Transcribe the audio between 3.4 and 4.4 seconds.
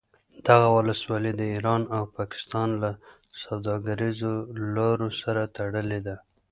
سوداګریزو